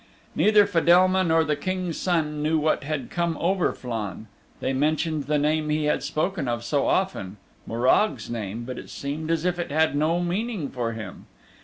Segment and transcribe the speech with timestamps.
[0.35, 4.25] Neither Fedelma nor the King's Son knew what had come over Flann.
[4.59, 9.29] They mentioned the name he had spoken of so often Morag's name but it seemed
[9.29, 11.27] as if it had no meaning for him.